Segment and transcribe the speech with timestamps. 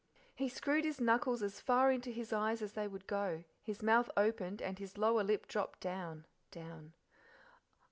[0.33, 4.09] He screwed his knuckles as far into his eyes as they would go, his mouth
[4.17, 6.93] opened, and his lower lip dropped down, down.